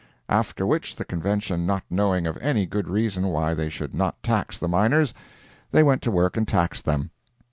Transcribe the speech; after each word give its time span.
After 0.29 0.65
which, 0.65 0.95
the 0.95 1.05
Convention 1.05 1.67
not 1.67 1.83
knowing 1.87 2.25
of 2.25 2.35
any 2.37 2.65
good 2.65 2.87
reason 2.87 3.27
why 3.27 3.53
they 3.53 3.69
should 3.69 3.93
not 3.93 4.23
tax 4.23 4.57
the 4.57 4.67
miners, 4.67 5.13
they 5.69 5.83
went 5.83 6.01
to 6.01 6.09
work 6.09 6.35
and 6.35 6.47
taxed 6.47 6.85
them. 6.85 7.11